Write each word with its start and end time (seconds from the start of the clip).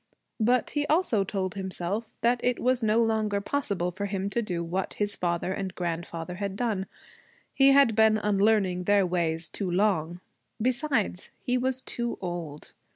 But 0.39 0.71
he 0.71 0.87
also 0.87 1.23
told 1.23 1.53
himself 1.53 2.11
that 2.21 2.43
it 2.43 2.57
was 2.59 2.81
no 2.81 2.99
longer 2.99 3.39
possible 3.39 3.91
for 3.91 4.07
him 4.07 4.31
to 4.31 4.41
do 4.41 4.63
what 4.63 4.95
his 4.95 5.15
father 5.15 5.53
and 5.53 5.75
grandfather 5.75 6.37
had 6.37 6.55
done. 6.55 6.87
He 7.53 7.67
had 7.73 7.95
been 7.95 8.17
unlearning 8.17 8.85
their 8.85 9.05
ways 9.05 9.47
too 9.47 9.69
long. 9.69 10.19
Besides, 10.59 11.29
he 11.45 11.55
was 11.55 11.83
too 11.83 12.17
old. 12.19 12.73